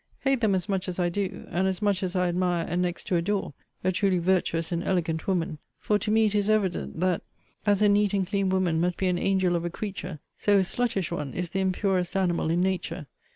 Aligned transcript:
Hate 0.21 0.41
them 0.41 0.55
as 0.55 0.67
much 0.67 0.89
as 0.89 0.97
I 0.97 1.09
do; 1.09 1.45
and 1.51 1.67
as 1.67 1.79
much 1.79 2.01
as 2.01 2.15
I 2.15 2.27
admire, 2.27 2.65
and 2.67 2.81
next 2.81 3.03
to 3.05 3.17
adore, 3.17 3.53
a 3.83 3.91
truly 3.91 4.17
virtuous 4.17 4.71
and 4.71 4.83
elegant 4.83 5.27
woman: 5.27 5.59
for 5.77 5.99
to 5.99 6.09
me 6.09 6.25
it 6.25 6.33
is 6.33 6.49
evident, 6.49 6.99
that 7.01 7.21
as 7.67 7.83
a 7.83 7.87
neat 7.87 8.15
and 8.15 8.25
clean 8.25 8.49
woman 8.49 8.81
must 8.81 8.97
be 8.97 9.05
an 9.09 9.19
angel 9.19 9.55
of 9.55 9.63
a 9.63 9.69
creature, 9.69 10.17
so 10.35 10.57
a 10.57 10.63
sluttish 10.63 11.11
one 11.11 11.35
is 11.35 11.51
the 11.51 11.59
impurest 11.61 12.15
animal 12.15 12.49
in 12.49 12.61
nature. 12.61 13.05